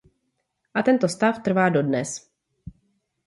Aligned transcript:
A 0.73 0.81
tento 0.87 1.05
stav 1.15 1.35
trvá 1.45 1.65
dodnes. 1.75 2.09